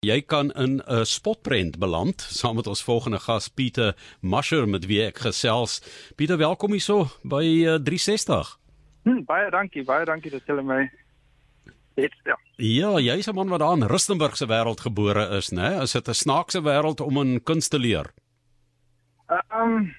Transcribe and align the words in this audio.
Jy 0.00 0.22
kan 0.24 0.48
in 0.56 0.80
'n 0.80 1.04
spotprent 1.04 1.78
beland 1.78 2.20
saam 2.20 2.54
met 2.54 2.66
ons 2.66 2.82
volgende 2.82 3.18
gas 3.18 3.48
Pieter 3.48 3.96
Masher 4.20 4.68
met 4.68 4.86
wie 4.86 5.02
ek 5.04 5.18
gesels. 5.18 5.82
Pieter, 6.16 6.38
welkom 6.38 6.70
hier 6.70 6.80
so 6.80 7.04
by 7.22 7.44
uh, 7.44 7.76
360. 7.76 8.58
Hm, 9.04 9.24
baie 9.24 9.50
dankie, 9.50 9.84
baie 9.84 10.04
dankie 10.04 10.30
dat 10.30 10.46
julle 10.46 10.62
my 10.62 10.90
het. 12.00 12.16
Ja, 12.24 12.38
ja 12.56 12.98
jy's 12.98 13.28
'n 13.28 13.34
man 13.34 13.48
wat 13.48 13.60
daar 13.60 13.76
in 13.76 13.86
Rustenburg 13.86 14.36
se 14.36 14.46
wêreld 14.46 14.80
gebore 14.80 15.36
is, 15.36 15.50
né? 15.50 15.82
Is 15.82 15.92
dit 15.92 16.08
'n 16.08 16.14
snaakse 16.14 16.62
wêreld 16.62 17.00
om 17.00 17.20
in 17.20 17.42
kuns 17.42 17.68
te 17.68 17.78
leer? 17.78 18.06
Ehm 19.28 19.52
uh, 19.52 19.60
um, 19.60 19.94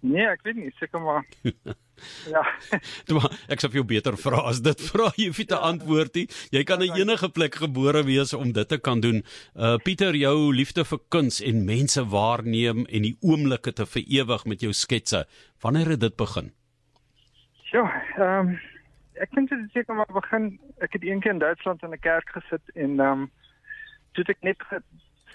nee, 0.00 0.26
ek 0.26 0.42
weet 0.42 0.56
nie, 0.56 0.72
seker 0.78 1.00
maar. 1.00 1.26
Ja. 2.30 2.44
Maar 3.14 3.32
ek 3.52 3.60
sou 3.60 3.70
vir 3.70 3.80
jou 3.80 3.86
beter 3.90 4.16
vra 4.20 4.44
as 4.50 4.60
dit 4.64 4.80
vra 4.90 5.10
jy 5.16 5.30
vir 5.34 5.48
te 5.50 5.58
ja. 5.58 5.66
antwoord 5.72 6.14
nie. 6.14 6.26
Jy 6.54 6.62
kan 6.68 6.82
in 6.84 6.94
enige 6.96 7.28
plek 7.34 7.58
gebore 7.62 8.04
wees 8.06 8.32
om 8.36 8.52
dit 8.56 8.68
te 8.68 8.78
kan 8.78 9.00
doen. 9.00 9.22
Uh 9.54 9.76
Pieter, 9.84 10.16
jou 10.16 10.52
liefde 10.54 10.84
vir 10.84 11.00
kuns 11.08 11.40
en 11.40 11.64
mense 11.66 12.04
waarneem 12.12 12.86
en 12.86 13.06
die 13.08 13.16
oomblikke 13.20 13.72
te 13.72 13.86
verewig 13.86 14.46
met 14.46 14.64
jou 14.64 14.72
sketse. 14.72 15.24
Wanneer 15.62 15.94
het 15.96 16.04
dit 16.06 16.16
begin? 16.16 16.52
Ja, 17.72 17.86
ehm 18.16 18.50
um, 18.50 18.58
ek 19.20 19.34
dink 19.36 19.50
dit 19.50 19.66
seker 19.74 19.94
maar 19.94 20.08
begin 20.14 20.54
ek 20.80 20.96
het 20.96 21.04
eendag 21.04 21.34
in 21.34 21.42
Duitsland 21.42 21.82
in 21.82 21.92
'n 21.92 22.00
kerk 22.00 22.30
gesit 22.36 22.74
en 22.74 23.00
ehm 23.00 23.26
um, 23.26 23.30
toe 24.12 24.24
ek 24.28 24.42
net 24.42 24.62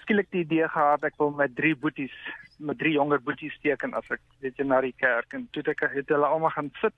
skielik 0.06 0.30
die 0.30 0.44
idee 0.46 0.68
gehad 0.70 1.02
ek 1.02 1.18
wil 1.18 1.32
met 1.34 1.54
drie 1.58 1.74
boeties 1.74 2.14
met 2.58 2.78
drie 2.78 2.94
jonger 2.94 3.20
boeties 3.20 3.56
teken 3.60 3.94
as 3.98 4.06
ek 4.14 4.22
weet 4.40 4.58
jy 4.60 4.64
na 4.64 4.80
die 4.80 4.94
kerk. 4.96 5.34
En 5.34 5.48
toe 5.52 5.64
ek 5.66 5.82
het 5.92 6.12
hulle 6.14 6.28
almal 6.30 6.54
gaan 6.54 6.70
sit 6.80 6.94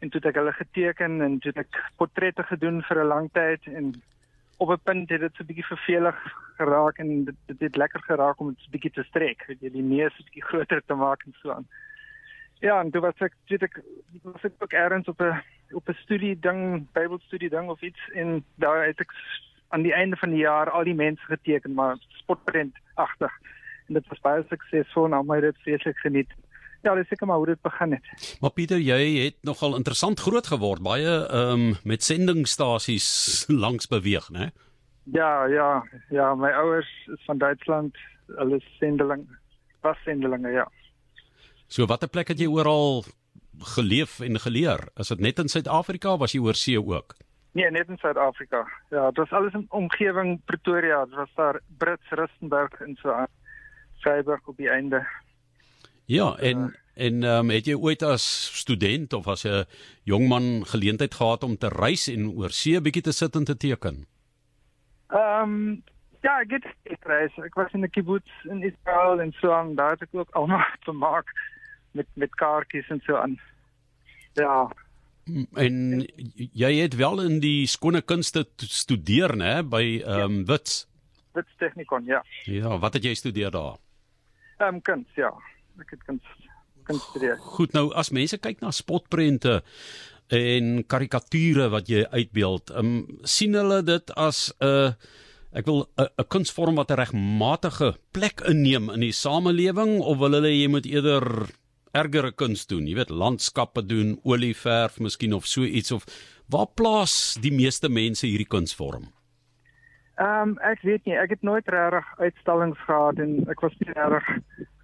en 0.00 0.12
toe 0.12 0.22
ek 0.30 0.38
hulle 0.38 0.52
geteken 0.54 1.20
en 1.26 1.38
toe 1.42 1.52
ek 1.58 1.80
portrette 1.98 2.44
gedoen 2.46 2.82
vir 2.88 3.02
'n 3.02 3.08
lang 3.08 3.28
tyd 3.32 3.66
en 3.66 3.92
op 4.62 4.70
'n 4.70 4.84
punt 4.84 5.10
het 5.10 5.20
dit 5.20 5.34
so 5.34 5.42
'n 5.42 5.46
bietjie 5.50 5.72
vervelig 5.74 6.18
geraak 6.58 6.98
en 6.98 7.24
dit 7.24 7.36
dit 7.46 7.60
het 7.60 7.76
lekker 7.76 8.02
geraak 8.02 8.40
om 8.40 8.54
dit 8.54 8.60
so 8.60 8.68
'n 8.68 8.76
bietjie 8.76 8.94
te 8.94 9.04
strek 9.10 9.44
weet 9.48 9.60
jy 9.60 9.70
die 9.70 9.82
neus 9.82 10.14
'n 10.14 10.24
bietjie 10.28 10.48
groter 10.50 10.82
te 10.86 10.94
maak 10.94 11.26
en 11.26 11.34
so 11.42 11.50
aan. 11.50 11.66
Ja 12.60 12.80
en 12.80 12.90
toe 12.90 13.00
was 13.00 13.20
ek 13.20 13.34
weet 13.48 13.62
ek 13.62 13.82
was 14.22 14.44
ek 14.44 14.52
ook 14.58 14.72
eers 14.72 15.08
op 15.08 15.20
'n 15.20 15.42
op 15.72 15.88
'n 15.88 16.02
studie 16.04 16.38
ding 16.38 16.86
Bybelstudie 16.92 17.50
ding 17.50 17.68
of 17.68 17.82
iets 17.82 18.00
en 18.14 18.44
daar 18.56 18.86
het 18.86 19.00
ek 19.00 19.12
aan 19.76 19.84
die 19.84 19.92
einde 19.92 20.16
van 20.16 20.32
die 20.32 20.40
jaar 20.40 20.70
al 20.72 20.88
die 20.88 20.96
mense 20.96 21.28
geteken 21.28 21.76
maar 21.76 22.00
spotprent 22.22 22.76
agtig 22.94 23.32
en 23.86 23.98
dit 23.98 24.08
was 24.08 24.22
baie 24.24 24.44
suksesvol 24.48 25.12
almal 25.12 25.42
het 25.42 25.52
dit 25.52 25.62
vreeslik 25.66 25.98
geniet. 26.02 26.32
Ja, 26.82 26.94
dis 26.94 27.08
seker 27.10 27.26
maar 27.26 27.40
hoe 27.42 27.50
dit 27.52 27.60
begin 27.62 27.92
het. 27.96 28.38
Maar 28.40 28.52
Pieter, 28.54 28.80
jy 28.82 29.00
het 29.24 29.36
nogal 29.46 29.76
interessant 29.76 30.20
groot 30.22 30.46
geword, 30.46 30.82
baie 30.86 31.12
ehm 31.26 31.66
um, 31.66 31.74
met 31.84 32.06
sendingstasies 32.06 33.08
langs 33.64 33.90
beweeg, 33.92 34.30
né? 34.30 34.50
Ja, 35.14 35.46
ja, 35.46 35.84
ja, 36.10 36.34
my 36.34 36.50
ouers 36.50 36.90
is 37.14 37.22
van 37.26 37.38
Duitsland, 37.38 37.98
hulle 38.38 38.58
sendeling, 38.78 39.26
was 39.86 39.98
sendelinge, 40.04 40.50
ja. 40.50 40.66
So 41.68 41.86
watter 41.86 42.08
plek 42.08 42.32
het 42.34 42.42
jy 42.42 42.48
oral 42.50 43.04
geleef 43.76 44.18
en 44.20 44.40
geleer? 44.40 44.88
Is 44.96 45.14
dit 45.14 45.22
net 45.22 45.38
in 45.38 45.48
Suid-Afrika 45.48 46.12
of 46.14 46.24
was 46.24 46.34
jy 46.34 46.42
oor 46.42 46.58
see 46.58 46.80
ook? 46.80 47.14
Nee, 47.56 47.70
net 47.70 47.88
in 47.88 47.96
Suid-Afrika. 47.96 48.66
Ja, 48.90 49.06
dit 49.06 49.16
was 49.16 49.30
alles 49.32 49.52
in 49.52 49.66
omgewing 49.68 50.40
Pretoria, 50.44 51.04
dit 51.04 51.14
was 51.14 51.30
daar 51.34 51.60
Brits, 51.78 52.10
Rustenburg 52.10 52.80
en 52.80 52.96
so 53.00 53.12
aan. 53.12 53.30
Vryburg 53.98 54.46
op 54.46 54.56
die 54.56 54.68
einde. 54.68 55.06
Ja, 56.04 56.36
en 56.36 56.58
uh, 56.58 57.06
en 57.06 57.22
um, 57.22 57.50
het 57.50 57.66
jy 57.68 57.74
ooit 57.76 58.02
as 58.02 58.24
student 58.60 59.12
of 59.12 59.26
as 59.26 59.44
'n 59.44 59.64
jong 60.02 60.28
man 60.28 60.66
geleentheid 60.66 61.14
gehad 61.14 61.42
om 61.42 61.56
te 61.56 61.68
reis 61.68 62.08
en 62.08 62.28
oor 62.28 62.50
see 62.50 62.80
bietjie 62.80 63.02
te 63.02 63.12
sit 63.12 63.34
en 63.34 63.44
te 63.44 63.56
teken? 63.56 64.06
Ehm 65.08 65.42
um, 65.42 65.82
ja, 66.20 66.40
ek 66.40 66.50
het 66.50 66.66
gereis. 66.84 67.32
Ek 67.36 67.54
was 67.54 67.72
in 67.72 67.84
'n 67.84 67.90
kibbutz 67.90 68.30
in 68.44 68.62
Israel 68.62 69.20
en 69.20 69.32
so 69.32 69.52
aan. 69.52 69.74
Daar 69.74 69.90
het 69.90 70.02
ek 70.02 70.14
ook 70.14 70.30
almal 70.30 70.64
gemaak 70.88 71.32
met 71.92 72.06
met 72.14 72.34
kaartjies 72.34 72.88
en 72.88 73.00
so 73.00 73.16
aan. 73.16 73.40
Ja. 74.32 74.70
En 75.58 76.06
jy 76.36 76.72
het 76.78 76.94
wel 76.94 77.22
in 77.24 77.40
die 77.42 77.66
skone 77.66 78.02
kunste 78.06 78.44
studeer, 78.56 79.34
né, 79.36 79.62
by 79.66 79.82
ehm 80.04 80.22
um, 80.22 80.38
ja. 80.38 80.52
Wits. 80.52 80.86
Wits 81.34 81.56
Technikon, 81.58 82.04
ja. 82.06 82.22
Ja, 82.44 82.78
wat 82.78 82.94
het 82.94 83.04
jy 83.04 83.14
studeer 83.14 83.50
daar? 83.50 83.76
Ehm 84.58 84.78
um, 84.78 84.82
kuns, 84.82 85.08
ja. 85.18 85.32
Ek 85.82 85.90
het 85.96 86.04
kuns 86.06 86.22
kuns 86.86 87.02
gestudeer. 87.02 87.36
Goed, 87.42 87.74
nou 87.74 87.90
as 87.98 88.12
mense 88.14 88.38
kyk 88.38 88.62
na 88.62 88.70
spotprente 88.70 89.60
en 90.34 90.80
karikature 90.86 91.68
wat 91.74 91.90
jy 91.90 92.06
uitbeeld, 92.10 92.70
ehm 92.70 92.96
um, 92.96 93.22
sien 93.22 93.54
hulle 93.58 93.82
dit 93.82 94.14
as 94.14 94.52
'n 94.60 94.66
uh, 94.66 94.92
ek 95.56 95.66
wil 95.66 95.86
'n 95.98 96.28
kunsvorm 96.28 96.76
wat 96.76 96.90
'n 96.90 97.00
regmatige 97.02 97.96
plek 98.12 98.40
inneem 98.46 98.90
in 98.90 99.00
die 99.00 99.12
samelewing 99.12 100.00
of 100.00 100.18
wil 100.18 100.32
hulle 100.32 100.52
jy 100.52 100.68
moet 100.68 100.86
eerder 100.86 101.50
ergere 101.96 102.32
kuns 102.32 102.66
doen, 102.70 102.86
jy 102.88 102.96
weet 102.98 103.10
landskappe 103.10 103.82
doen, 103.86 104.16
olieverf 104.24 105.00
miskien 105.00 105.34
of 105.36 105.46
so 105.48 105.64
iets 105.64 105.92
of 105.96 106.06
waar 106.52 106.68
plaas 106.78 107.36
die 107.42 107.52
meeste 107.54 107.88
mense 107.88 108.26
hierdie 108.26 108.48
kunsvorm? 108.48 109.08
Ehm 110.16 110.52
um, 110.52 110.52
ek 110.64 110.80
weet 110.88 111.04
nie, 111.04 111.16
ek 111.20 111.34
het 111.34 111.42
nooit 111.44 111.66
regtig 111.68 112.06
uitstallings 112.18 112.78
gehad 112.88 113.18
en 113.20 113.32
ek 113.52 113.60
was 113.60 113.74
nie 113.82 113.92
regtig 113.92 114.30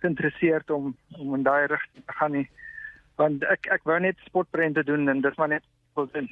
geïnteresseerd 0.02 0.70
om 0.70 0.90
om 1.18 1.34
in 1.38 1.46
daai 1.46 1.66
rigting 1.72 2.04
te 2.04 2.16
gaan 2.18 2.36
nie. 2.36 2.48
Want 3.20 3.46
ek 3.54 3.70
ek 3.72 3.86
wou 3.88 3.96
net 4.00 4.20
sportprente 4.26 4.84
doen 4.84 5.08
en 5.08 5.22
dis 5.24 5.38
maar 5.40 5.48
net 5.54 5.64
wil 5.96 6.10
doen. 6.12 6.28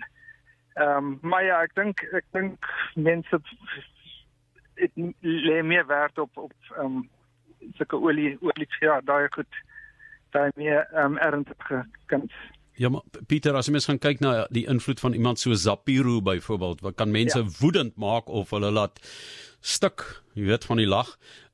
Ehm 0.74 0.96
um, 0.96 1.18
maar 1.22 1.44
ja, 1.44 1.62
ek 1.64 1.72
dink 1.80 2.04
ek 2.12 2.28
dink 2.36 2.68
mense 2.94 3.40
dit 4.80 5.00
lê 5.20 5.62
meer 5.62 5.86
werd 5.86 6.18
op 6.18 6.36
op 6.36 6.52
ehm 6.76 7.00
um, 7.00 7.08
sulke 7.80 7.96
olie 7.96 8.36
olie 8.40 8.68
ja, 8.80 9.00
daai 9.00 9.28
goed. 9.32 9.62
Daai 10.30 10.50
meer 10.54 10.86
ehm 10.92 11.12
um, 11.12 11.18
ernstige 11.18 11.84
kuns. 12.06 12.32
Ja, 12.80 12.88
maar 12.88 13.02
Pieter, 13.26 13.54
as 13.58 13.66
jy 13.68 13.74
mens 13.74 13.88
gaan 13.90 13.98
kyk 14.00 14.22
na 14.24 14.46
die 14.48 14.64
invloed 14.70 15.00
van 15.02 15.12
iemand 15.12 15.38
so 15.38 15.52
Zapiro 15.52 16.20
byvoorbeeld, 16.24 16.80
wat 16.80 16.96
kan 16.96 17.10
mense 17.12 17.38
ja. 17.38 17.48
woedend 17.60 17.96
maak 18.00 18.28
of 18.28 18.50
hulle 18.50 18.70
laat 18.72 19.00
stuk, 19.60 20.06
jy 20.32 20.46
weet 20.48 20.64
van 20.64 20.80
die 20.80 20.88
lag. 20.88 21.10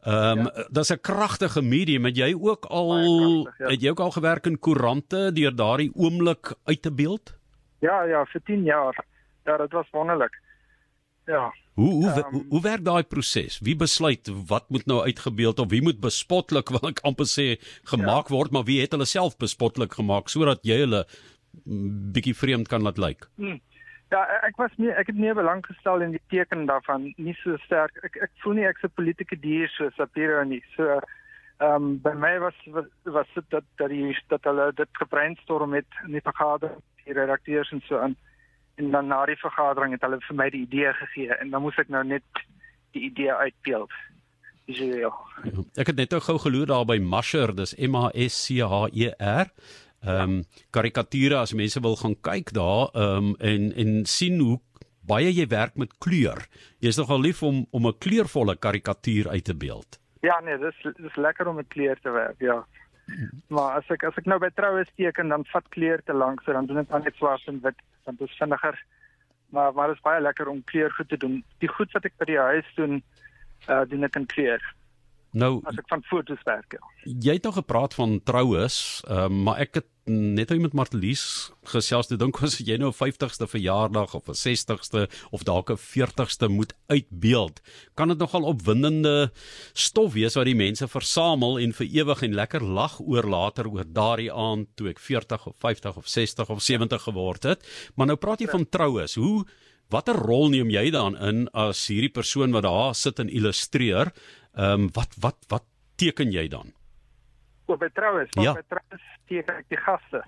Ehm 0.07 0.39
um, 0.39 0.47
ja. 0.47 0.67
dis 0.71 0.93
'n 0.93 1.01
kragtige 1.01 1.63
medium. 1.63 2.05
Het 2.05 2.17
jy 2.17 2.31
ook 2.35 2.65
al 2.65 2.93
krachtig, 2.95 3.55
ja. 3.59 3.69
het 3.69 3.83
jy 3.83 3.91
ook 3.91 4.01
al 4.01 4.11
gewerk 4.11 4.47
in 4.47 4.59
koerante 4.59 5.33
deur 5.33 5.55
daardie 5.57 5.91
oomblik 5.95 6.55
uit 6.65 6.83
te 6.83 6.93
beeld? 6.93 7.35
Ja, 7.79 8.03
ja, 8.03 8.25
vir 8.25 8.41
10 8.45 8.63
jaar. 8.63 9.05
Ja, 9.45 9.57
dit 9.57 9.73
was 9.73 9.91
wonderlik. 9.91 10.41
Ja. 11.27 11.53
Hoe 11.77 11.93
hoe, 11.93 12.11
um, 12.11 12.33
hoe 12.33 12.45
hoe 12.49 12.61
werk 12.65 12.85
daai 12.85 13.03
proses? 13.05 13.59
Wie 13.61 13.77
besluit 13.77 14.31
wat 14.49 14.71
moet 14.73 14.87
nou 14.87 15.03
uitgebeeld 15.05 15.59
of 15.59 15.69
wie 15.69 15.83
moet 15.83 16.01
bespotlik 16.01 16.71
wil 16.75 16.89
ek 16.89 17.03
amper 17.05 17.29
sê 17.29 17.49
gemaak 17.91 18.31
ja. 18.31 18.35
word, 18.37 18.55
maar 18.55 18.65
wie 18.69 18.81
het 18.81 18.97
hulle 18.97 19.09
self 19.09 19.37
bespotlik 19.37 19.99
gemaak 19.99 20.33
sodat 20.33 20.65
jy 20.65 20.79
hulle 20.85 21.05
bietjie 22.15 22.37
vreemd 22.37 22.71
kan 22.73 22.85
laat 22.87 23.01
lyk? 23.03 23.29
Hmm. 23.37 23.61
Ja, 24.15 24.23
ek 24.47 24.57
was 24.61 24.73
nie 24.79 24.93
ek 24.95 25.11
het 25.11 25.19
nie 25.19 25.35
belang 25.35 25.65
gestel 25.67 26.05
in 26.07 26.15
die 26.15 26.23
teken 26.31 26.69
daarvan 26.71 27.11
nie 27.19 27.35
so 27.43 27.59
sterk. 27.67 27.99
Ek 28.07 28.17
ek 28.29 28.33
voel 28.45 28.61
nie 28.61 28.69
ek's 28.69 28.87
'n 28.87 28.95
politieke 28.95 29.37
dier 29.37 29.69
so 29.77 29.91
Sapiro 29.99 30.45
nie. 30.45 30.63
So 30.77 31.01
ehm 31.59 31.75
um, 31.75 31.99
by 31.99 32.15
my 32.15 32.39
was 32.39 32.55
was, 32.73 32.87
was 33.05 33.27
dit 33.35 33.51
dat 33.51 33.65
dat 33.77 33.91
die 33.91 34.15
dat 34.29 34.45
hulle 34.45 34.73
dit 34.73 34.89
gebrainstorm 34.93 35.75
het 35.75 35.91
in 36.07 36.13
die 36.13 36.25
vergadering, 36.25 36.81
die 37.05 37.13
redakteurs 37.13 37.73
en 37.73 37.83
so 37.89 37.99
aan 37.99 38.17
en 38.77 38.91
dan 38.91 39.09
na 39.09 39.25
die 39.27 39.39
vergadering 39.41 39.95
het 39.97 40.05
hulle 40.05 40.21
vir 40.29 40.37
my 40.37 40.51
die 40.53 40.65
idee 40.67 40.93
gegee 41.01 41.33
en 41.41 41.51
dan 41.51 41.65
moes 41.65 41.79
ek 41.81 41.89
nou 41.93 42.05
net 42.05 42.45
die 42.97 43.07
idee 43.09 43.33
uitbeeld. 43.33 43.93
Visueel. 44.67 45.15
Ja, 45.45 45.65
ek 45.83 45.93
het 45.93 45.99
net 46.01 46.15
nou 46.15 46.21
gou 46.21 46.39
geloer 46.43 46.67
daar 46.67 46.87
by 46.89 46.99
Masher, 46.99 47.53
dis 47.55 47.77
M 47.79 47.95
A 47.97 48.09
S 48.13 48.39
C 48.47 48.61
H 48.67 48.87
E 48.93 49.13
R. 49.17 49.53
Ehm 50.07 50.23
um, 50.23 50.41
karikature 50.71 51.39
as 51.41 51.55
mense 51.57 51.81
wil 51.83 51.97
gaan 51.97 52.17
kyk 52.21 52.53
daar 52.57 52.91
ehm 52.95 53.33
um, 53.33 53.37
en 53.41 53.73
en 53.73 53.93
sien 54.07 54.41
hoe 54.41 54.59
baie 55.07 55.31
jy 55.31 55.47
werk 55.51 55.77
met 55.79 55.95
kleur. 56.03 56.43
Jy's 56.83 56.99
nogal 57.01 57.23
lief 57.23 57.43
om 57.43 57.67
om 57.71 57.87
'n 57.87 57.99
kleurvolle 57.99 58.57
karikatuur 58.57 59.29
uit 59.29 59.45
te 59.45 59.55
beeld. 59.55 60.01
Ja 60.21 60.41
nee, 60.41 60.59
dis 60.59 60.83
dis 60.97 61.17
lekker 61.17 61.47
om 61.47 61.57
met 61.57 61.69
kleur 61.69 61.99
te 62.03 62.11
werk, 62.11 62.41
ja. 62.41 62.67
Maar 63.49 63.79
as 63.81 63.91
ek 63.95 64.05
as 64.09 64.17
ek 64.19 64.27
nou 64.27 64.39
by 64.43 64.51
troue 64.55 64.85
teken 64.99 65.31
dan 65.31 65.47
vat 65.53 65.67
kleur 65.75 66.03
te 66.05 66.15
lank, 66.15 66.43
so 66.43 66.53
dan 66.53 66.67
doen 66.67 66.83
ek 66.83 66.91
net 66.91 67.19
swart 67.19 67.47
en 67.51 67.61
wit, 67.63 67.79
dan 68.05 68.19
is 68.27 68.39
vinniger. 68.39 68.79
Maar 69.55 69.75
maar 69.75 69.93
dit 69.93 69.97
is 69.97 70.07
baie 70.07 70.23
lekker 70.23 70.49
om 70.51 70.65
kleur 70.65 70.91
goed 70.93 71.09
te 71.09 71.21
doen. 71.23 71.39
Die 71.63 71.71
goed 71.71 71.93
wat 71.95 72.09
ek 72.09 72.17
by 72.19 72.29
die 72.33 72.41
huis 72.41 72.73
doen, 72.79 73.03
uh 73.69 73.85
doen 73.87 74.09
ek 74.09 74.19
in 74.19 74.27
kleur. 74.27 74.63
Nou 75.37 75.61
as 75.69 75.79
ek 75.79 75.89
van 75.93 76.03
fotos 76.09 76.43
werk. 76.49 76.79
Ja. 76.79 77.13
Jy 77.29 77.39
het 77.39 77.47
nog 77.47 77.61
gepraat 77.61 77.95
van 77.95 78.19
troues, 78.25 79.05
uh, 79.07 79.29
maar 79.29 79.63
ek 79.63 79.83
het 79.83 79.91
net 80.07 80.53
met 80.63 80.73
Martelies 80.73 81.51
gesels 81.67 82.07
te 82.07 82.17
dink 82.17 82.39
as 82.47 82.61
jy 82.63 82.77
nou 82.79 82.91
'n 82.91 82.95
50ste 82.95 83.47
verjaardag 83.51 84.15
of 84.15 84.29
'n 84.29 84.35
60ste 84.35 85.09
of 85.33 85.43
dalk 85.43 85.71
'n 85.71 85.77
40ste 85.77 86.49
moet 86.49 86.75
uitbeeld, 86.89 87.61
kan 87.95 88.09
dit 88.09 88.19
nogal 88.19 88.43
opwindende 88.43 89.33
stof 89.75 90.13
wees 90.13 90.35
wat 90.35 90.45
die 90.45 90.55
mense 90.55 90.87
versamel 90.89 91.59
en 91.59 91.73
vir 91.73 91.87
ewig 91.87 92.23
en 92.23 92.35
lekker 92.35 92.63
lag 92.63 93.01
oor 93.01 93.27
later 93.27 93.69
oor 93.69 93.85
daardie 93.85 94.33
aand 94.33 94.69
toe 94.77 94.89
ek 94.89 94.99
40 94.99 95.47
of 95.47 95.57
50 95.59 95.97
of 95.97 96.09
60 96.09 96.51
of 96.51 96.63
70 96.63 97.03
geword 97.03 97.43
het. 97.43 97.67
Maar 97.97 98.07
nou 98.07 98.17
praat 98.17 98.41
jy 98.41 98.47
van 98.47 98.69
troues. 98.69 99.15
Hoe 99.15 99.45
Watter 99.89 100.17
rol 100.19 100.49
neem 100.51 100.71
jy 100.71 100.91
dan 100.91 101.15
in 101.23 101.45
as 101.55 101.87
hierdie 101.87 102.11
persoon 102.11 102.51
wat 102.51 102.65
daar 102.67 102.95
sit 102.95 103.21
en 103.23 103.31
illustreer? 103.31 104.13
Ehm 104.57 104.87
um, 104.87 104.89
wat 104.93 105.15
wat 105.23 105.39
wat 105.49 105.65
teken 105.97 106.33
jy 106.33 106.49
dan? 106.49 106.76
Op 107.67 107.79
by 107.83 107.89
troues, 107.95 108.29
Ja. 108.39 108.53
by 108.55 108.63
troues 108.71 109.03
teken 109.29 109.57
ek 109.59 109.69
die 109.69 109.79
gaste. 109.83 110.23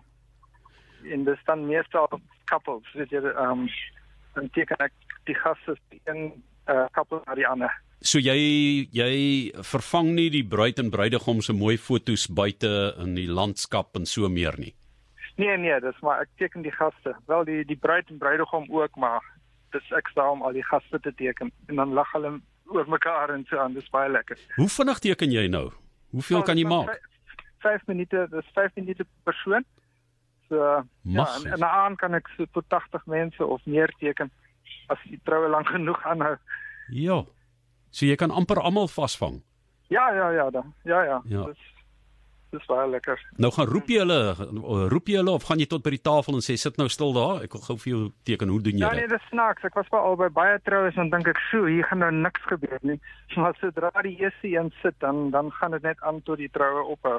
En 1.13 1.25
dis 1.25 1.39
dan 1.47 1.67
meestal 1.67 2.09
couples, 2.51 2.87
weet 2.95 3.11
jy, 3.11 3.21
ehm 3.23 3.51
um, 3.65 3.69
dan 4.35 4.49
teken 4.55 4.77
ek 4.83 4.93
die 5.27 5.35
gaste 5.35 5.77
een 6.05 6.33
uh, 6.69 6.87
couple 6.93 7.21
na 7.27 7.35
die 7.35 7.47
ander. 7.47 7.71
So 8.01 8.19
jy 8.23 8.89
jy 8.95 9.51
vervang 9.67 10.13
nie 10.15 10.29
die 10.31 10.45
bruid 10.47 10.79
en 10.79 10.91
bruidegom 10.91 11.41
se 11.43 11.53
mooi 11.53 11.77
foto's 11.79 12.27
buite 12.31 12.71
in 13.03 13.15
die 13.15 13.27
landskap 13.27 13.97
en 13.99 14.07
so 14.07 14.29
meer 14.29 14.55
nie. 14.59 14.75
Nee 15.39 15.57
nee, 15.59 15.81
dis 15.81 15.99
maar 16.03 16.21
ek 16.23 16.29
teken 16.39 16.63
die 16.63 16.75
gaste. 16.75 17.15
Wel 17.27 17.45
die 17.45 17.65
die 17.65 17.77
bruid 17.79 18.11
en 18.11 18.19
bruidegom 18.19 18.67
ook, 18.71 18.97
maar 18.97 19.23
dis 19.73 19.91
ek 19.97 20.09
staan 20.11 20.39
om 20.39 20.43
al 20.43 20.53
die 20.53 20.65
gaste 20.67 20.99
te 21.01 21.13
teken 21.15 21.51
en 21.69 21.77
dan 21.77 21.93
lag 21.95 22.11
hulle 22.13 22.41
oor 22.71 22.87
mekaar 22.89 23.31
en 23.35 23.45
so 23.51 23.59
aan. 23.59 23.75
Dis 23.75 23.91
baie 23.91 24.11
lekker. 24.11 24.39
Hoe 24.57 24.69
vinnig 24.69 24.99
teken 24.99 25.31
jy 25.33 25.47
nou? 25.49 25.71
Hoeveel 26.11 26.43
kan 26.43 26.57
jy 26.57 26.65
Nou, 26.65 26.85
maak? 26.87 27.08
Vyf- 27.69 27.85
5 27.85 27.87
minute, 27.93 28.27
dis 28.33 28.51
5 28.55 28.75
minute 28.77 29.05
per 29.05 29.33
persoon. 29.33 29.65
So 30.49 30.57
ja, 30.57 30.85
Mag. 31.03 31.45
en, 31.45 31.53
en 31.53 31.65
aan 31.65 31.97
kan 31.97 32.15
ek 32.15 32.29
so 32.37 32.47
tot 32.53 32.65
80 32.69 33.07
mense 33.07 33.45
of 33.45 33.61
meer 33.67 33.93
teken 34.01 34.31
as 34.89 34.99
die 35.05 35.21
troue 35.25 35.49
lank 35.53 35.69
genoeg 35.69 36.01
aanhou. 36.09 36.37
Ja. 36.89 37.23
So 37.91 38.07
jy 38.07 38.17
kan 38.17 38.31
amper 38.31 38.61
almal 38.61 38.89
vasvang. 38.89 39.43
Ja, 39.89 40.09
ja, 40.15 40.31
ja, 40.31 40.51
dan. 40.51 40.73
Ja, 40.85 41.03
ja. 41.05 41.21
Ja. 41.25 41.45
Dis 41.47 41.67
dis 42.51 42.65
baie 42.65 42.89
lekker. 42.89 43.21
Nou 43.37 43.51
gaan 43.53 43.67
roep 43.69 43.91
jy 43.93 43.99
hulle, 44.01 44.33
roep 44.89 45.09
jy 45.13 45.19
hulle 45.21 45.35
of 45.37 45.45
gaan 45.45 45.61
jy 45.61 45.67
tot 45.69 45.83
by 45.85 45.91
die 45.93 46.01
tafel 46.01 46.39
en 46.39 46.41
sê 46.41 46.55
sit 46.57 46.79
nou 46.81 46.87
stil 46.89 47.13
daar? 47.13 47.43
Ek 47.45 47.53
wil 47.53 47.61
gou 47.67 47.77
vir 47.77 47.91
jou 47.93 48.01
teken 48.25 48.49
hoe 48.49 48.61
doen 48.65 48.79
jy 48.81 48.87
Ja, 48.87 48.93
nee, 48.97 49.05
dit? 49.05 49.11
dis 49.19 49.27
snaaks. 49.29 49.65
Ek 49.69 49.75
was 49.77 49.89
by 49.93 50.01
al 50.01 50.17
by 50.17 50.29
baie 50.33 50.57
troues 50.65 50.97
en 50.97 51.11
dink 51.13 51.29
ek, 51.29 51.37
"Sjoe, 51.51 51.69
hier 51.69 51.85
gaan 51.85 51.99
nou 52.01 52.11
niks 52.13 52.41
gebeur 52.49 52.79
nie." 52.83 52.97
Maar 53.37 53.53
sodra 53.61 53.91
die 54.03 54.17
eerste 54.17 54.49
een 54.49 54.73
sit, 54.83 54.97
dan 55.01 55.29
dan 55.31 55.51
gaan 55.61 55.71
dit 55.77 55.83
net 55.83 56.01
aan 56.01 56.23
tot 56.23 56.39
die 56.39 56.49
troue 56.49 56.85
ophou. 56.89 57.19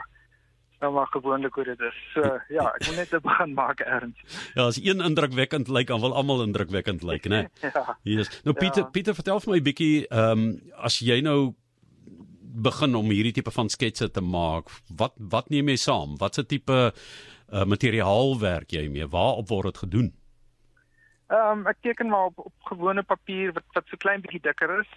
Nou 0.79 0.93
maar 0.93 1.07
gewoonlik 1.11 1.53
hoe 1.53 1.63
dit 1.63 1.79
is. 1.79 1.97
So 2.13 2.21
ja, 2.57 2.69
ek 2.79 2.85
moet 2.87 2.95
net 2.95 3.15
begin 3.23 3.53
maak 3.53 3.79
erns. 3.83 4.19
Ja, 4.55 4.65
as 4.65 4.79
een 4.81 5.03
indrukwekkend 5.03 5.67
lyk, 5.67 5.87
dan 5.87 5.99
wil 5.99 6.15
almal 6.15 6.43
indrukwekkend 6.43 7.03
lyk, 7.03 7.27
né? 7.27 7.47
Ja. 7.69 7.97
Yes. 8.03 8.31
Nou 8.43 8.55
Pieter, 8.55 8.83
Ja. 8.83 8.89
Pieter 8.89 9.15
vertel 9.15 9.39
vir 9.39 9.51
my 9.51 9.59
'n 9.59 9.63
bietjie, 9.63 10.07
ehm 10.07 10.31
um, 10.31 10.61
as 10.77 10.99
jy 10.99 11.19
nou 11.21 11.53
begin 12.59 12.95
om 12.95 13.11
hierdie 13.11 13.33
tipe 13.33 13.51
van 13.51 13.69
sketse 13.69 14.09
te 14.11 14.21
maak, 14.21 14.71
wat 14.97 15.13
wat 15.17 15.49
neem 15.49 15.69
jy 15.69 15.75
saam? 15.77 16.17
Watse 16.17 16.45
tipe 16.45 16.79
uh, 17.51 17.65
materiaal 17.65 18.39
werk 18.39 18.71
jy 18.71 18.87
mee? 18.89 19.07
Waarop 19.07 19.47
word 19.49 19.71
dit 19.71 19.77
gedoen? 19.77 20.09
Ehm 21.29 21.59
um, 21.59 21.67
ek 21.67 21.77
teken 21.81 22.09
maar 22.09 22.31
op, 22.31 22.39
op 22.39 22.71
gewone 22.71 23.03
papier 23.03 23.53
wat 23.53 23.65
wat 23.73 23.85
so 23.87 23.97
klein 23.97 24.21
bietjie 24.21 24.41
dikker 24.41 24.79
is 24.79 24.89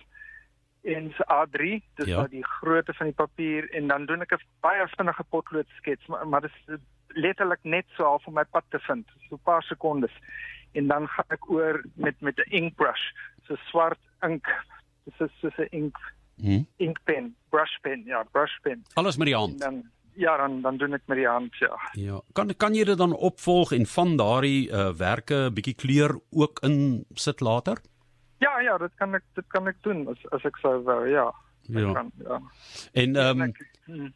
en 0.84 1.12
so 1.16 1.22
A3, 1.30 1.80
dis 1.94 2.06
Ja. 2.08 2.26
die 2.26 2.44
grootte 2.44 2.92
van 2.94 3.06
die 3.06 3.14
papier 3.14 3.70
en 3.74 3.86
dan 3.88 4.06
doen 4.06 4.20
ek 4.22 4.32
'n 4.32 4.40
baie 4.60 4.86
vinnige 4.96 5.24
potlood 5.30 5.66
skets, 5.78 6.06
maar 6.06 6.28
maar 6.28 6.40
dis 6.40 6.78
letterlik 7.14 7.60
net 7.62 7.84
so 7.96 8.04
half 8.04 8.26
om 8.26 8.34
my 8.34 8.44
pad 8.44 8.64
te 8.70 8.78
vind, 8.78 9.06
so 9.28 9.34
'n 9.34 9.40
paar 9.44 9.62
sekondes. 9.62 10.12
En 10.72 10.86
dan 10.86 11.06
gaan 11.08 11.24
ek 11.28 11.50
oor 11.50 11.84
met 11.94 12.20
met 12.20 12.38
'n 12.38 12.50
ink 12.50 12.74
brush, 12.76 13.12
so 13.46 13.54
swart 13.56 13.98
ink. 14.22 14.46
Dis 15.04 15.20
is 15.20 15.30
so 15.40 15.48
'n 15.62 15.66
ink 15.70 15.96
Hm? 16.40 16.62
inkpen, 16.76 17.34
brush 17.50 17.76
pen, 17.82 18.02
ja, 18.04 18.22
brush 18.32 18.58
pen. 18.62 18.82
Alles 18.94 19.16
met 19.16 19.26
die 19.26 19.34
En 19.34 19.40
hand. 19.40 19.58
dan 19.60 19.82
ja, 20.14 20.36
dan 20.36 20.60
dan 20.62 20.76
doen 20.76 20.92
ek 20.94 21.02
met 21.06 21.16
die 21.16 21.26
hand, 21.28 21.56
ja. 21.58 21.78
Ja. 21.92 22.20
Kan 22.32 22.56
kan 22.56 22.74
jy 22.74 22.84
dit 22.84 22.98
dan 22.98 23.12
opvolg 23.12 23.72
en 23.72 23.86
van 23.86 24.16
daardie 24.16 24.68
uh, 24.70 24.92
werke 24.92 25.34
'n 25.34 25.54
bietjie 25.54 25.74
kleur 25.74 26.20
ook 26.30 26.58
in 26.62 27.04
sit 27.14 27.40
later? 27.40 27.76
Ja, 28.42 28.58
ja, 28.60 28.76
dit 28.78 28.94
kan 28.98 29.14
ek 29.14 29.24
dit 29.38 29.46
kan 29.54 29.70
ek 29.70 29.78
doen 29.86 30.06
as 30.10 30.22
as 30.34 30.44
ek 30.48 30.58
sou 30.62 30.80
wou, 30.86 31.00
ja. 31.10 31.28
Ja. 31.70 31.92
Kan, 31.94 32.10
ja. 32.18 32.40
En 32.92 33.16
ehm 33.16 33.44
um, 33.46 33.52
hmm. 33.86 34.12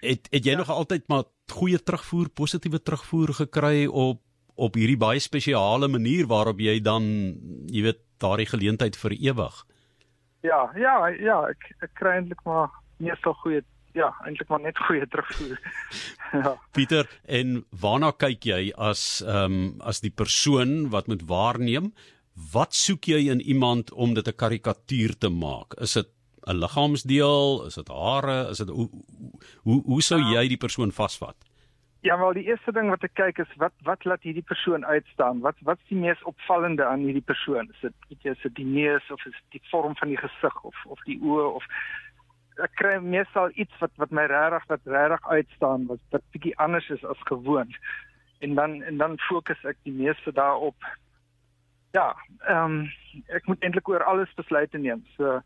het 0.00 0.28
het 0.30 0.44
jy 0.44 0.54
ja. 0.54 0.62
nog 0.62 0.70
altyd 0.72 1.08
maar 1.12 1.26
goeie 1.52 1.82
terugvoer, 1.82 2.30
positiewe 2.30 2.80
terugvoer 2.82 3.34
gekry 3.42 3.86
op 3.86 4.22
op 4.56 4.74
hierdie 4.80 4.96
baie 4.96 5.20
spesiale 5.20 5.88
manier 5.92 6.24
waarop 6.26 6.60
jy 6.64 6.78
dan 6.80 7.04
jy 7.68 7.82
weet 7.84 8.00
daardie 8.24 8.48
geleentheid 8.48 8.96
vir 8.96 9.12
ewig. 9.12 9.62
Ja, 10.40 10.70
ja, 10.80 10.96
ja, 11.20 11.42
ek 11.50 11.68
ek 11.84 11.92
kry 12.00 12.16
eintlik 12.16 12.40
maar 12.48 12.72
meestal 12.96 13.36
goeie 13.42 13.60
ja, 13.96 14.10
eintlik 14.24 14.48
maar 14.52 14.60
net 14.64 14.78
goeie 14.88 15.04
terugvoer. 15.08 15.60
ja. 16.44 16.56
Pieter, 16.76 17.08
en 17.28 17.62
waarna 17.80 18.12
kyk 18.16 18.48
jy 18.48 18.62
as 18.72 19.22
ehm 19.26 19.60
um, 19.60 19.72
as 19.84 20.00
die 20.04 20.12
persoon 20.12 20.88
wat 20.94 21.12
moet 21.12 21.28
waarneem? 21.28 21.92
Wat 22.36 22.74
soek 22.74 23.08
jy 23.08 23.30
in 23.32 23.40
iemand 23.40 23.92
om 23.92 24.14
dit 24.14 24.28
'n 24.28 24.36
karikatuur 24.36 25.18
te 25.18 25.28
maak? 25.28 25.74
Is 25.80 25.92
dit 25.92 26.08
'n 26.46 26.58
liggaamsdeel, 26.60 27.66
is 27.66 27.74
dit 27.74 27.88
hare, 27.88 28.48
is 28.50 28.58
dit 28.58 28.68
hoe 28.68 28.88
hoe 29.62 29.82
hoe 29.82 30.02
sou 30.02 30.20
jy 30.20 30.48
die 30.48 30.56
persoon 30.56 30.92
vasvat? 30.92 31.36
Ja, 32.00 32.18
wel 32.18 32.32
die 32.32 32.44
eerste 32.46 32.72
ding 32.72 32.88
wat 32.88 33.02
ek 33.02 33.14
kyk 33.14 33.38
is 33.38 33.52
wat 33.56 33.72
wat 33.82 34.04
laat 34.04 34.22
hierdie 34.22 34.44
persoon 34.46 34.84
uitstaan? 34.84 35.40
Wat 35.40 35.56
wat's 35.60 35.88
die 35.88 35.98
mees 35.98 36.22
opvallende 36.22 36.84
aan 36.84 37.00
hierdie 37.00 37.24
persoon? 37.24 37.70
Is 37.72 37.80
dit 37.80 37.94
weet 38.08 38.22
jy, 38.22 38.30
is 38.30 38.42
dit 38.42 38.54
die 38.54 38.66
neus 38.66 39.10
of 39.10 39.26
is 39.26 39.32
dit 39.32 39.58
die 39.58 39.68
vorm 39.70 39.96
van 39.96 40.08
die 40.08 40.20
gesig 40.20 40.62
of 40.62 40.76
of 40.86 41.00
die 41.04 41.18
oë 41.22 41.48
of 41.54 41.64
ek 42.62 42.76
kry 42.80 42.98
meestal 43.00 43.50
iets 43.54 43.80
wat 43.80 43.90
wat 43.96 44.10
my 44.10 44.26
regtig 44.30 44.68
wat 44.68 44.80
regtig 44.84 45.26
uitstaan 45.28 45.86
wat 45.86 46.04
wat 46.10 46.22
bietjie 46.36 46.54
anders 46.62 46.90
is 46.90 47.04
as 47.04 47.26
gewoond. 47.32 47.74
En 48.38 48.54
dan 48.54 48.82
en 48.82 49.02
dan 49.02 49.18
fokus 49.28 49.64
ek 49.64 49.76
die 49.82 49.96
meeste 50.04 50.32
daarop. 50.32 50.76
Ja, 51.96 52.12
ehm 52.44 52.64
um, 52.64 52.78
ek 53.32 53.46
moet 53.48 53.62
eintlik 53.64 53.88
oor 53.88 54.04
alles 54.04 54.32
besluite 54.36 54.78
neem. 54.78 55.04
So 55.16 55.38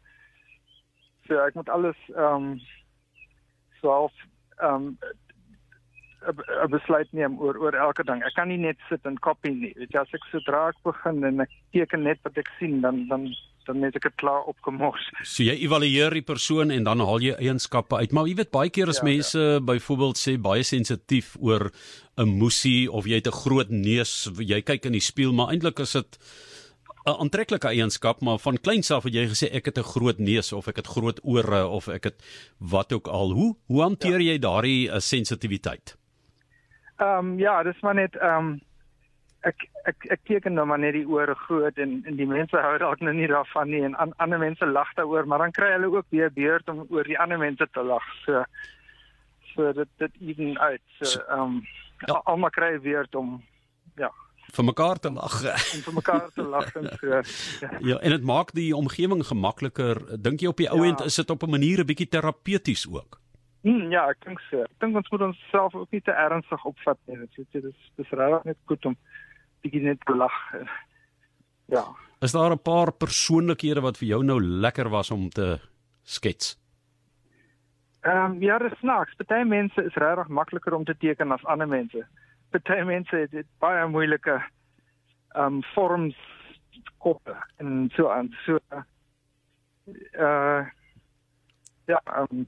so 1.28 1.38
ek 1.46 1.54
moet 1.54 1.68
alles 1.70 1.98
ehm 2.10 2.50
um, 2.50 2.60
self 3.80 4.14
ehm 4.58 4.74
um, 4.90 4.96
'n 6.28 6.70
besluit 6.70 7.12
neem 7.12 7.38
oor 7.40 7.56
oor 7.56 7.76
elke 7.84 8.04
ding. 8.04 8.24
Ek 8.26 8.34
kan 8.34 8.48
nie 8.48 8.58
net 8.60 8.80
sit 8.88 9.06
en 9.08 9.18
kopie 9.26 9.54
nie. 9.54 9.72
Weet 9.76 9.94
jy, 9.94 10.00
as 10.02 10.16
ek 10.18 10.26
sodra 10.32 10.66
ek 10.72 10.82
begin 10.84 11.24
en 11.24 11.40
ek 11.46 11.54
teken 11.72 12.02
net 12.04 12.20
wat 12.26 12.36
ek 12.42 12.50
sien, 12.58 12.80
dan 12.84 13.06
dan 13.08 13.30
dan 13.72 13.86
het 13.86 13.96
ek 14.00 14.08
dit 14.08 14.18
klaar 14.20 14.44
opgemors. 14.50 15.06
So 15.22 15.46
jy 15.46 15.56
evalueer 15.64 16.14
die 16.18 16.26
persoon 16.26 16.70
en 16.74 16.84
dan 16.88 17.02
haal 17.06 17.22
jy 17.24 17.34
eienskappe 17.38 17.96
uit. 18.02 18.12
Maar 18.12 18.28
jy 18.30 18.36
weet 18.42 18.52
baie 18.54 18.70
keer 18.70 18.88
as 18.92 19.00
Ja, 19.02 19.08
mense 19.08 19.40
ja. 19.40 19.60
byvoorbeeld 19.60 20.18
sê 20.18 20.36
baie 20.38 20.62
sensitief 20.66 21.36
oor 21.40 21.70
'n 22.18 22.28
moesie 22.28 22.90
of 22.90 23.06
jy 23.06 23.20
het 23.22 23.28
'n 23.28 23.40
groot 23.44 23.70
neus, 23.70 24.30
jy 24.38 24.62
kyk 24.62 24.86
in 24.86 24.92
die 24.92 25.00
spieël, 25.00 25.32
maar 25.32 25.50
eintlik 25.52 25.78
is 25.78 25.92
dit 25.92 26.18
'n 27.06 27.16
aantreklike 27.16 27.68
eienskap, 27.68 28.20
maar 28.20 28.38
van 28.38 28.58
kleins 28.58 28.90
af 28.90 29.04
het 29.04 29.14
jy 29.14 29.26
gesê 29.28 29.48
ek 29.54 29.66
het 29.66 29.78
'n 29.78 29.92
groot 29.92 30.18
neus 30.18 30.52
of 30.52 30.68
ek 30.68 30.76
het 30.76 30.86
groot 30.86 31.20
ore 31.22 31.66
of 31.66 31.88
ek 31.88 32.04
het 32.04 32.22
wat 32.58 32.92
ook 32.92 33.08
al. 33.08 33.32
Hoe 33.32 33.56
hoe 33.66 33.82
hanteer 33.82 34.20
ja. 34.20 34.32
jy 34.32 34.38
daardie 34.38 34.88
uh, 34.88 34.98
sensitiwiteit? 34.98 35.96
Ehm 36.98 37.18
um, 37.18 37.38
ja, 37.38 37.62
dis 37.62 37.80
maar 37.80 37.94
net 37.94 38.16
ehm 38.16 38.46
um, 38.46 38.60
ek 39.42 39.56
ek 39.88 39.96
ek 40.10 40.20
teken 40.28 40.54
nou 40.54 40.66
maar 40.66 40.78
net 40.78 40.92
die 40.92 41.06
ore 41.08 41.34
groot 41.34 41.78
en 41.78 42.02
en 42.06 42.16
die 42.16 42.26
mense 42.26 42.56
hou 42.56 42.78
dalk 42.78 43.00
nou 43.00 43.12
nie 43.14 43.26
daarvan 43.26 43.70
nie 43.70 43.82
en 43.82 43.94
an, 43.96 44.12
ander 44.18 44.38
mense 44.38 44.66
lag 44.66 44.88
daaroor, 44.94 45.26
maar 45.26 45.38
dan 45.38 45.52
kry 45.52 45.70
hulle 45.72 45.90
ook 45.96 46.06
weer 46.10 46.30
beurt 46.32 46.68
om 46.68 46.86
oor 46.90 47.04
die 47.04 47.18
ander 47.18 47.38
mense 47.38 47.66
te 47.72 47.82
lag. 47.82 48.02
So 48.24 48.44
so 49.54 49.72
dit 49.72 49.88
dit 49.98 50.12
even 50.20 50.58
uit. 50.58 50.82
So 51.00 51.20
ehm 51.28 51.40
um, 51.40 51.62
Ja. 52.08 52.14
almal 52.24 52.50
kry 52.50 52.78
beurt 52.80 53.14
om 53.14 53.42
ja, 53.96 54.10
Vir 54.52 54.64
mekaar 54.64 54.98
te 54.98 55.10
lag. 55.12 55.34
om 55.74 55.82
vir 55.84 55.94
mekaar 55.94 56.30
te 56.34 56.42
lag 56.42 56.74
en 56.76 56.88
so. 57.00 57.06
Ja. 57.06 57.70
ja, 57.90 57.96
en 58.00 58.10
dit 58.10 58.22
maak 58.24 58.52
die 58.52 58.76
omgewing 58.76 59.20
gemakliker. 59.26 60.00
Dink 60.22 60.40
jy 60.40 60.48
op 60.48 60.56
die 60.56 60.70
ou 60.70 60.82
Ja. 60.84 60.88
end 60.88 61.00
is 61.00 61.14
dit 61.14 61.30
op 61.30 61.42
'n 61.42 61.50
manier 61.50 61.80
'n 61.80 61.86
bietjie 61.86 62.08
terapeuties 62.08 62.86
ook? 62.88 63.20
Hmm, 63.62 63.90
ja, 63.90 64.08
ek 64.08 64.24
dink 64.24 64.40
so. 64.50 64.62
Ek 64.62 64.78
dink 64.80 64.96
ons 64.96 65.10
moet 65.10 65.20
onsself 65.20 65.74
ook 65.74 65.90
nie 65.90 66.00
te 66.00 66.10
ernstig 66.12 66.64
opvat 66.64 66.98
nie. 67.06 67.16
Dit 67.36 67.64
is 67.64 67.74
dis 67.96 68.08
regtig 68.10 68.44
net 68.44 68.56
goed 68.64 68.84
om 68.86 68.96
bietjie 69.64 69.82
net 69.82 70.00
te 70.04 70.16
lag. 70.16 70.36
Ja. 71.70 71.84
Is 72.20 72.32
daar 72.32 72.52
'n 72.52 72.62
paar 72.62 72.92
persoonlikhede 72.92 73.80
wat 73.80 73.98
vir 73.98 74.08
jou 74.08 74.24
nou 74.24 74.40
lekker 74.40 74.88
was 74.88 75.10
om 75.10 75.28
te 75.28 75.60
skets? 76.02 76.58
Ehm 78.00 78.24
um, 78.24 78.42
ja, 78.42 78.58
dis 78.58 78.78
snaaks. 78.78 79.14
Party 79.14 79.44
mense 79.44 79.84
is 79.84 79.94
regtig 79.94 80.28
makliker 80.28 80.74
om 80.74 80.84
te 80.84 80.96
teken 80.96 81.32
as 81.32 81.44
ander 81.44 81.68
mense. 81.68 82.06
Party 82.50 82.82
mense 82.82 83.16
het, 83.16 83.32
het 83.32 83.46
baie 83.58 83.86
moeilike 83.88 84.42
ehm 85.34 85.44
um, 85.44 85.62
vorms 85.62 86.16
koppe 86.98 87.36
en 87.56 87.90
so 87.94 88.08
aan. 88.08 88.36
So 88.44 88.58
uh 90.12 90.66
ja, 91.86 92.00
ehm 92.04 92.26
um, 92.30 92.46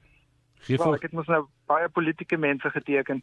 Gee 0.63 0.77
Wel, 0.77 0.95
ek 0.95 1.09
het 1.09 1.15
mos 1.17 1.27
nou 1.27 1.43
baie 1.67 1.89
politieke 1.91 2.37
mense 2.39 2.69
geteken. 2.71 3.19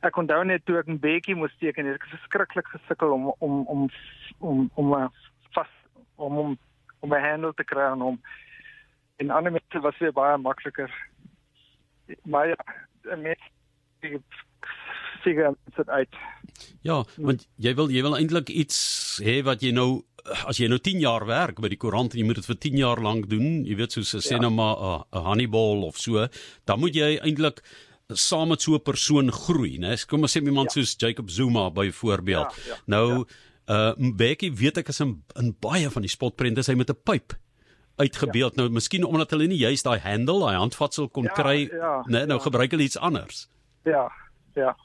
Ek 0.00 0.16
onthou 0.16 0.44
net 0.44 0.64
toe 0.64 0.78
ek 0.78 0.88
'n 0.88 1.00
bietjie 1.02 1.34
moes 1.34 1.54
teken, 1.58 1.86
het 1.86 1.94
ek 1.94 2.10
verskriklik 2.10 2.68
gesukkel 2.68 3.12
om 3.12 3.32
om 3.38 3.66
om 3.66 3.90
om 4.38 4.70
om 4.74 5.10
vas 5.54 5.72
om 6.16 6.38
om 6.38 6.58
om 7.00 7.14
'n 7.14 7.24
handle 7.24 7.52
te 7.54 7.64
kry 7.64 7.92
en 7.92 8.02
om 8.02 8.20
en 9.16 9.30
ander 9.30 9.52
mense 9.52 9.80
was 9.80 9.98
weer 9.98 10.12
baie 10.12 10.38
makliker. 10.38 10.90
Maar 12.22 12.48
ja, 12.48 12.64
met 13.16 13.38
die 14.00 14.22
figure 15.22 15.56
sit 15.76 15.88
uit. 15.88 16.14
Ja, 16.80 17.04
want 17.16 17.48
jy 17.56 17.74
wil 17.74 17.90
jy 17.90 18.02
wil 18.02 18.16
eintlik 18.16 18.48
iets 18.48 18.78
hê 19.24 19.42
wat 19.42 19.62
jy 19.62 19.72
nou 19.72 20.04
as 20.46 20.58
jy 20.60 20.68
nou 20.68 20.78
10 20.78 21.00
jaar 21.00 21.24
werk 21.26 21.60
by 21.62 21.70
die 21.72 21.80
koerant 21.80 22.12
en 22.12 22.20
jy 22.20 22.26
moet 22.28 22.40
dit 22.40 22.48
vir 22.50 22.58
10 22.64 22.78
jaar 22.82 23.00
lank 23.00 23.28
doen, 23.30 23.64
jy 23.64 23.76
weet 23.78 23.92
soos 23.92 24.14
'n 24.14 24.24
sê 24.24 24.40
nou 24.40 24.50
'n 24.50 24.60
uh, 24.60 25.02
Hannibal 25.12 25.84
of 25.84 25.96
so, 25.96 26.28
dan 26.66 26.80
moet 26.80 26.94
jy 26.94 27.18
eintlik 27.18 27.62
saam 28.16 28.48
met 28.48 28.62
so 28.62 28.74
'n 28.74 28.82
persoon 28.82 29.32
groei, 29.32 29.78
né? 29.78 29.96
Kom 30.06 30.22
ons 30.22 30.32
sê 30.32 30.40
iemand 30.40 30.72
ja. 30.72 30.80
soos 30.80 30.94
Jacob 30.96 31.30
Zuma 31.30 31.70
byvoorbeeld. 31.70 32.54
Ja, 32.56 32.62
ja, 32.66 32.76
nou 32.86 33.24
ja. 33.66 33.92
uh 33.92 33.92
Mbeki 33.96 34.52
weet 34.52 34.78
ek 34.78 34.88
is 34.88 35.00
in, 35.00 35.22
in 35.36 35.56
baie 35.60 35.90
van 35.90 36.02
die 36.02 36.10
spotprente 36.10 36.64
hy 36.66 36.74
met 36.74 36.90
'n 36.90 36.96
pyp 37.04 37.36
uitgebeeld. 37.96 38.54
Ja. 38.54 38.62
Nou 38.62 38.70
miskien 38.70 39.04
omdat 39.04 39.30
hulle 39.30 39.46
nie 39.46 39.58
juist 39.58 39.84
daai 39.84 39.98
handle, 39.98 40.40
daai 40.40 40.56
handvatsel 40.56 41.08
kon 41.08 41.24
ja, 41.24 41.32
kry, 41.32 41.68
ja, 41.70 42.02
né? 42.06 42.24
Nou 42.24 42.38
ja. 42.38 42.44
gebruik 42.44 42.70
hulle 42.70 42.82
iets 42.82 42.96
anders. 42.96 43.48
Ja. 43.84 44.10
Ja. 44.54 44.76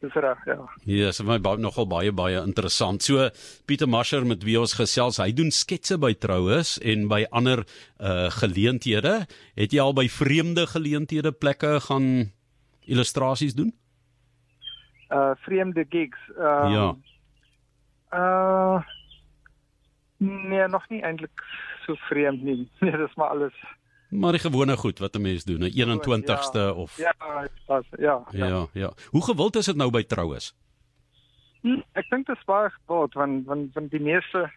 Dis 0.00 0.12
reg, 0.12 0.44
ja. 0.44 0.58
Ja, 0.84 1.06
yes, 1.06 1.22
my 1.22 1.38
baie 1.38 1.56
nogal 1.56 1.86
baie 1.86 2.12
baie 2.12 2.42
interessant. 2.42 3.02
So 3.02 3.30
Pieter 3.66 3.88
Masher 3.88 4.26
met 4.26 4.42
wie 4.42 4.60
ons 4.60 4.74
gesels, 4.74 5.16
hy 5.16 5.32
doen 5.32 5.50
sketse 5.50 5.98
by 5.98 6.12
troues 6.14 6.78
en 6.82 7.08
by 7.08 7.24
ander 7.30 7.64
uh 8.00 8.30
geleenthede. 8.30 9.26
Het 9.54 9.72
jy 9.72 9.80
al 9.80 9.92
by 9.94 10.08
vreemde 10.08 10.66
geleenthede 10.66 11.32
plekke 11.32 11.80
gaan 11.80 12.32
illustrasies 12.86 13.54
doen? 13.54 13.74
Uh 15.10 15.30
vreemde 15.34 15.86
gigs. 15.88 16.18
Uh 16.38 16.68
Ja. 16.72 16.96
Uh 18.12 18.82
Nee, 20.16 20.68
nog 20.68 20.88
nie 20.88 21.02
eintlik 21.02 21.42
so 21.86 21.94
vreemd 21.94 22.42
nie. 22.42 22.68
Nee, 22.80 22.96
dis 22.96 23.14
maar 23.14 23.28
alles 23.28 23.54
Maar 24.14 24.32
die 24.32 24.40
gewone 24.40 24.76
goed 24.76 24.98
wat 24.98 25.14
'n 25.14 25.20
mens 25.20 25.44
doen, 25.44 25.60
'n 25.60 25.72
21ste 25.74 26.58
ja, 26.58 26.72
of 26.72 26.96
Ja, 26.96 27.14
pas, 27.66 27.84
ja, 27.98 28.22
ja. 28.30 28.46
Ja, 28.46 28.66
ja. 28.72 28.92
Hoe 29.10 29.24
gewild 29.24 29.56
is 29.56 29.64
dit 29.64 29.76
nou 29.76 29.90
by 29.90 30.02
troues? 30.02 30.54
Hm, 31.60 31.80
ek 31.92 32.08
dink 32.10 32.26
dit 32.26 32.36
is 32.36 32.44
baie 32.44 32.70
gewild 32.70 33.14
want 33.14 33.46
want 33.46 33.72
van 33.72 33.86
die 33.86 34.00
meeste 34.00 34.52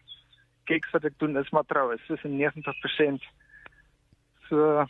gigs 0.63 0.91
wat 0.91 1.03
ek 1.03 1.13
doen 1.17 1.37
is 1.37 1.49
maar 1.49 1.65
troues, 1.65 2.01
soos 2.05 2.23
90%. 2.23 3.23
So 4.49 4.85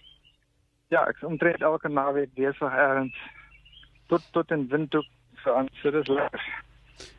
ja, 0.93 1.03
ek 1.07 1.21
omtrent 1.27 1.61
elke 1.61 1.89
naweek 1.91 2.33
besig 2.37 2.73
ergens 2.73 3.19
tot 4.11 4.23
tot 4.31 4.51
in 4.55 4.67
Windhoek 4.71 5.07
vir 5.43 5.55
aan 5.59 5.69
so 5.81 5.91
dis 5.91 6.07
lekker. 6.07 6.43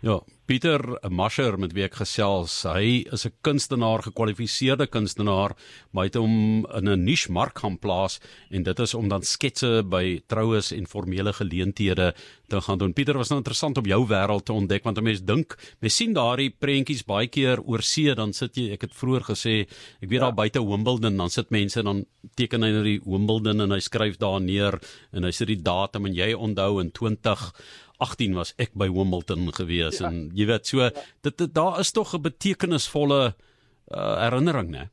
Ja, 0.01 0.19
Pieter 0.49 0.81
Masher 1.13 1.59
met 1.61 1.75
wie 1.77 1.83
ek 1.85 1.99
gesels, 2.01 2.63
hy 2.65 3.05
is 3.13 3.27
'n 3.27 3.35
kunstenaar, 3.45 4.01
gekwalifiseerde 4.01 4.87
kunstenaar, 4.89 5.53
maar 5.93 6.05
hy 6.05 6.09
het 6.09 6.17
hom 6.17 6.65
in 6.73 6.89
'n 6.89 7.05
niche 7.05 7.31
mark 7.31 7.59
gaan 7.59 7.77
plaas 7.77 8.19
en 8.51 8.63
dit 8.63 8.79
is 8.81 8.95
om 8.95 9.09
dan 9.09 9.21
sketse 9.21 9.85
by 9.85 10.23
troues 10.27 10.73
en 10.73 10.87
formele 10.87 11.35
geleenthede 11.35 12.15
te 12.49 12.61
gaan 12.61 12.79
doen. 12.79 12.95
Pieter, 12.95 13.19
was 13.19 13.29
nou 13.29 13.41
interessant 13.41 13.77
om 13.77 13.85
jou 13.85 14.07
wêreld 14.09 14.47
te 14.47 14.53
ontdek 14.55 14.85
want 14.85 14.97
'n 14.97 15.05
mens 15.05 15.21
dink, 15.21 15.55
mens 15.81 15.97
sien 15.97 16.15
daardie 16.15 16.51
prentjies 16.51 17.05
baie 17.05 17.27
keer 17.27 17.61
oor 17.61 17.83
see, 17.83 18.15
dan 18.15 18.33
sit 18.33 18.57
jy, 18.57 18.73
ek 18.73 18.81
het 18.81 18.95
vroeër 18.95 19.25
gesê, 19.25 19.69
ek 20.01 20.09
weet 20.09 20.21
ja. 20.21 20.31
daar 20.31 20.35
buite 20.35 20.65
Wimbledon, 20.65 21.17
dan 21.17 21.29
sit 21.29 21.51
mense 21.51 21.83
dan 21.83 22.07
teken 22.35 22.63
hy 22.63 22.71
nou 22.71 22.85
die 22.85 23.01
Wimbledon 23.05 23.61
en 23.61 23.71
hy 23.71 23.81
skryf 23.81 24.17
daar 24.17 24.41
neer 24.41 24.81
en 25.13 25.25
hy 25.25 25.31
sit 25.31 25.49
die 25.49 25.63
datum 25.63 26.07
en 26.07 26.15
jy 26.15 26.33
onthou 26.33 26.81
in 26.81 26.91
20 26.91 27.53
18 27.99 28.35
was 28.35 28.55
ek 28.57 28.71
by 28.79 28.89
Wimbledon 28.91 29.53
gewees 29.55 29.99
ja. 29.99 30.07
en 30.09 30.31
jy 30.35 30.47
weet 30.47 30.67
so 30.67 30.81
ja. 30.83 30.91
dit, 31.27 31.39
dit 31.39 31.55
daar 31.55 31.79
is 31.83 31.93
tog 31.93 32.15
'n 32.15 32.23
betekenisvolle 32.23 33.35
uh, 33.35 34.17
herinnering 34.23 34.71
né? 34.71 34.89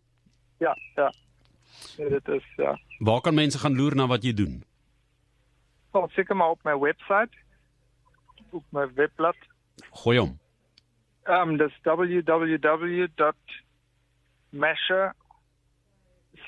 Ja, 0.59 0.77
ja. 0.95 1.13
Ja, 1.97 2.09
dit 2.09 2.27
is 2.27 2.43
ja. 2.55 2.79
Waar 2.99 3.21
kan 3.21 3.33
mense 3.33 3.59
gaan 3.59 3.75
loer 3.75 3.95
na 3.95 4.07
wat 4.07 4.23
jy 4.23 4.33
doen? 4.33 4.63
Wel, 5.91 6.09
seker 6.11 6.35
maar 6.35 6.49
op 6.49 6.63
my 6.63 6.77
webwerf. 6.79 7.29
Op 8.51 8.63
my 8.69 8.93
webblad. 8.95 9.35
Gooi 9.91 10.19
hom. 10.19 10.39
Ehm 11.23 11.49
um, 11.49 11.57
dis 11.57 11.79
www.masher 11.83 13.15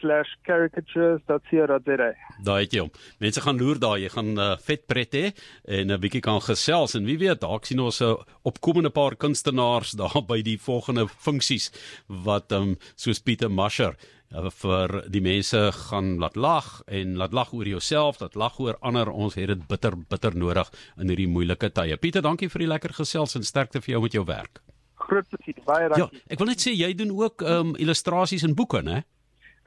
/caricatures.co.za. 0.02 2.14
Daai 2.44 2.64
het 2.64 2.74
jy 2.74 2.80
hom. 2.80 2.92
Mense 3.20 3.42
gaan 3.42 3.58
loer 3.58 3.80
daar, 3.80 4.00
jy 4.00 4.10
gaan 4.10 4.40
uh, 4.40 4.58
vet 4.58 4.88
pret 4.88 5.14
hê 5.14 5.32
en 5.66 5.92
'n 5.92 6.00
bietjie 6.00 6.22
kan 6.22 6.42
gesels 6.42 6.96
en 6.96 7.06
wie 7.06 7.18
weet, 7.18 7.42
dalk 7.42 7.66
sien 7.66 7.80
ons 7.80 8.02
'n 8.02 8.06
uh, 8.06 8.16
opkomende 8.44 8.90
paar 8.90 9.16
kunstenaars 9.16 9.92
daar 10.02 10.24
by 10.28 10.42
die 10.42 10.58
volgende 10.58 11.08
funksies 11.08 11.72
wat 12.08 12.52
um, 12.52 12.78
soos 12.96 13.20
Pieter 13.20 13.52
Masher 13.52 13.96
uh, 14.32 14.50
vir 14.50 15.10
die 15.10 15.22
mense 15.22 15.72
gaan 15.90 16.18
laat 16.20 16.36
lag 16.36 16.82
en 16.88 17.18
laat 17.18 17.34
lag 17.34 17.54
oor 17.54 17.68
jouself, 17.68 18.20
laat 18.20 18.36
lag 18.36 18.60
oor 18.60 18.78
ander. 18.82 19.10
Ons 19.10 19.36
het 19.36 19.48
dit 19.48 19.68
bitter 19.68 19.98
bitter 19.98 20.36
nodig 20.36 20.72
in 20.98 21.10
hierdie 21.10 21.28
moeilike 21.28 21.70
tye. 21.70 21.98
Pieter, 21.98 22.22
dankie 22.22 22.50
vir 22.50 22.66
die 22.66 22.74
lekker 22.74 22.94
gesels 22.94 23.36
en 23.36 23.44
sterkte 23.44 23.82
vir 23.82 23.96
jou 23.96 24.02
met 24.02 24.14
jou 24.14 24.26
werk. 24.26 24.62
Groot 25.08 25.28
plesier. 25.30 25.62
Baie 25.66 25.90
dankie. 25.90 26.20
Ja, 26.20 26.34
ek 26.34 26.42
wil 26.42 26.52
net 26.52 26.64
sê 26.64 26.74
jy 26.76 26.92
doen 26.98 27.14
ook 27.16 27.46
ehm 27.46 27.72
um, 27.72 27.76
illustrasies 27.80 28.44
en 28.44 28.56
boeke, 28.56 28.84
né? 28.84 29.04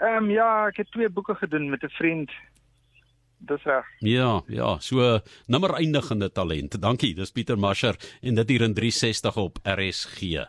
Ehm 0.00 0.25
um, 0.25 0.30
ja, 0.33 0.66
ek 0.69 0.78
het 0.80 0.90
twee 0.90 1.09
boeke 1.12 1.35
gedoen 1.35 1.69
met 1.71 1.83
'n 1.85 1.92
vriend. 2.00 2.30
Dis 3.38 3.62
reg. 3.64 3.87
Ja, 3.99 4.42
ja, 4.47 4.78
so 4.78 5.21
nimmer 5.47 5.75
eindigende 5.75 6.33
talent. 6.33 6.80
Dankie, 6.83 7.14
dis 7.14 7.33
Pieter 7.33 7.59
Masher 7.59 7.97
en 8.21 8.35
dit 8.35 8.49
hier 8.49 8.61
in 8.61 8.75
360 8.75 9.37
op 9.37 9.59
RSG. 9.64 10.45